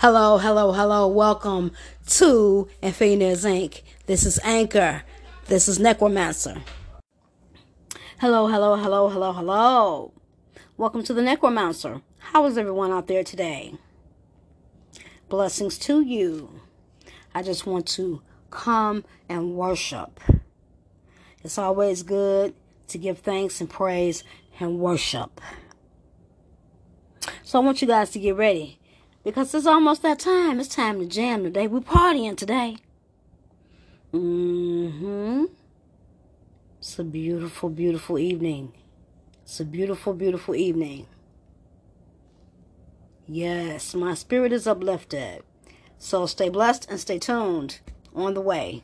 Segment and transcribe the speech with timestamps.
[0.00, 1.08] Hello, hello, hello.
[1.08, 1.72] Welcome
[2.06, 3.82] to Infinities Inc.
[4.06, 5.02] This is Anchor.
[5.46, 6.62] This is Necromancer.
[8.20, 10.12] Hello, hello, hello, hello, hello.
[10.76, 12.00] Welcome to the Necromancer.
[12.18, 13.74] How is everyone out there today?
[15.28, 16.60] Blessings to you.
[17.34, 20.20] I just want to come and worship.
[21.42, 22.54] It's always good
[22.86, 24.22] to give thanks and praise
[24.60, 25.40] and worship.
[27.42, 28.77] So I want you guys to get ready
[29.28, 30.58] because it's almost that time.
[30.58, 31.66] It's time to jam today.
[31.66, 32.78] We're partying today.
[34.12, 35.44] Mm-hmm.
[36.78, 38.72] It's a beautiful, beautiful evening.
[39.42, 41.06] It's a beautiful, beautiful evening.
[43.26, 45.42] Yes, my spirit is uplifted.
[45.98, 47.80] So stay blessed and stay tuned
[48.14, 48.82] on the way.